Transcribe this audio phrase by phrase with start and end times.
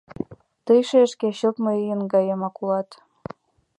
[0.65, 2.89] Тый, шешке, чылт мыйын гаемак улат.